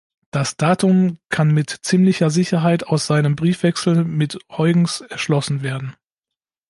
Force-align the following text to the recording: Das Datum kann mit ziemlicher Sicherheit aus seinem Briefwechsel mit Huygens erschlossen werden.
Das 0.31 0.57
Datum 0.57 1.19
kann 1.29 1.53
mit 1.53 1.69
ziemlicher 1.69 2.31
Sicherheit 2.31 2.87
aus 2.87 3.05
seinem 3.05 3.35
Briefwechsel 3.35 4.03
mit 4.03 4.39
Huygens 4.49 5.01
erschlossen 5.01 5.61
werden. 5.61 5.95